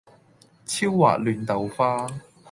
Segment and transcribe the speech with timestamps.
[0.65, 2.07] 超滑嫩豆花